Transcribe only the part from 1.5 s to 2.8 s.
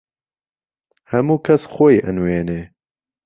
خۆی ئەنوێنێ